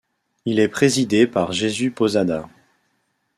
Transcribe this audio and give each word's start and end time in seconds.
Il 0.45 0.59
est 0.59 0.67
présidé 0.67 1.27
par 1.27 1.51
Jesús 1.51 1.91
Posada. 1.91 2.49